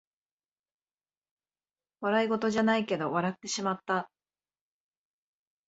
[2.01, 4.09] 笑いごとじゃないけど笑ってしまった